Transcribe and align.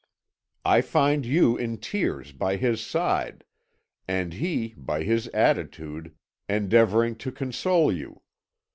I 0.65 0.81
find 0.81 1.27
you 1.27 1.55
in 1.57 1.77
tears 1.77 2.31
by 2.31 2.55
his 2.55 2.81
side, 2.83 3.43
and 4.07 4.33
he, 4.33 4.73
by 4.75 5.03
his 5.03 5.27
attitude, 5.27 6.15
endeavouring 6.49 7.15
to 7.17 7.31
console 7.31 7.91
you. 7.91 8.19